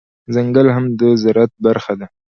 ځنګل 0.33 0.67
هم 0.75 0.85
د 0.99 1.01
زرعت 1.21 1.51
برخه 1.65 1.93
ده 1.99 2.07